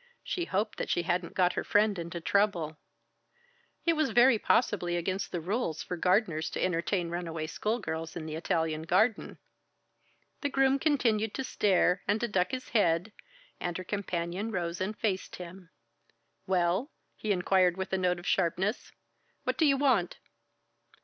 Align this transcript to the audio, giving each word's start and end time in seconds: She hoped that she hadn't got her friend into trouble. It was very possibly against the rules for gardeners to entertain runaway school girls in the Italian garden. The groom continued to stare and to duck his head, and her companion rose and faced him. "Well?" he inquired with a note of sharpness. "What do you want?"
She 0.23 0.45
hoped 0.45 0.79
that 0.79 0.89
she 0.89 1.03
hadn't 1.03 1.35
got 1.35 1.53
her 1.53 1.63
friend 1.63 1.99
into 1.99 2.19
trouble. 2.19 2.79
It 3.85 3.93
was 3.93 4.09
very 4.09 4.39
possibly 4.39 4.97
against 4.97 5.31
the 5.31 5.39
rules 5.39 5.83
for 5.83 5.95
gardeners 5.95 6.49
to 6.49 6.59
entertain 6.59 7.11
runaway 7.11 7.45
school 7.45 7.77
girls 7.77 8.15
in 8.15 8.25
the 8.25 8.33
Italian 8.33 8.81
garden. 8.81 9.37
The 10.41 10.49
groom 10.49 10.79
continued 10.79 11.35
to 11.35 11.43
stare 11.43 12.01
and 12.07 12.19
to 12.19 12.27
duck 12.27 12.49
his 12.49 12.69
head, 12.69 13.11
and 13.59 13.77
her 13.77 13.83
companion 13.83 14.49
rose 14.49 14.81
and 14.81 14.97
faced 14.97 15.35
him. 15.35 15.69
"Well?" 16.47 16.89
he 17.15 17.31
inquired 17.31 17.77
with 17.77 17.93
a 17.93 17.97
note 17.99 18.17
of 18.17 18.25
sharpness. 18.25 18.91
"What 19.43 19.55
do 19.59 19.67
you 19.67 19.77
want?" 19.77 20.17